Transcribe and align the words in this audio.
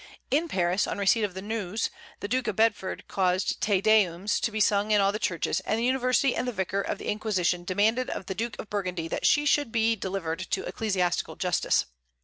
In 0.31 0.47
Paris, 0.47 0.87
on 0.87 0.97
receipt 0.97 1.21
of 1.23 1.35
the 1.35 1.43
news, 1.43 1.91
the 2.21 2.27
Duke 2.27 2.47
of 2.47 2.55
Bedford 2.55 3.07
caused 3.07 3.61
Te 3.61 3.81
Deums 3.81 4.39
to 4.39 4.49
be 4.49 4.59
sung 4.59 4.89
in 4.89 4.99
all 4.99 5.11
the 5.11 5.19
churches, 5.19 5.59
and 5.59 5.77
the 5.77 5.85
University 5.85 6.35
and 6.35 6.47
the 6.47 6.51
Vicar 6.51 6.81
of 6.81 6.97
the 6.97 7.07
Inquisition 7.07 7.63
demanded 7.63 8.09
of 8.09 8.25
the 8.25 8.33
Duke 8.33 8.57
of 8.57 8.67
Burgundy 8.71 9.07
that 9.09 9.27
she 9.27 9.45
should 9.45 9.71
be 9.71 9.95
delivered 9.95 10.39
to 10.39 10.63
ecclesiastical 10.63 11.35
justice. 11.35 11.85